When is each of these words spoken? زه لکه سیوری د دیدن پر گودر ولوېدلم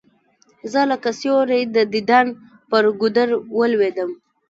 زه 0.71 0.81
لکه 0.91 1.09
سیوری 1.19 1.61
د 1.75 1.77
دیدن 1.93 2.27
پر 2.69 2.83
گودر 2.99 3.29
ولوېدلم 3.57 4.11